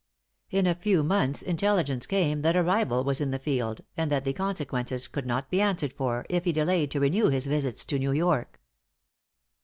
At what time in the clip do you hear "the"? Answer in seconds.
3.29-3.37, 4.25-4.33